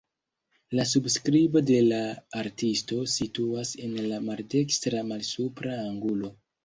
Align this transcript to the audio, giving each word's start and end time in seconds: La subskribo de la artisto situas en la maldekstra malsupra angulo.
La 0.77 0.83
subskribo 0.91 1.61
de 1.69 1.75
la 1.91 1.99
artisto 2.43 2.97
situas 3.17 3.75
en 3.89 3.95
la 4.13 4.19
maldekstra 4.31 5.05
malsupra 5.11 5.77
angulo. 5.89 6.33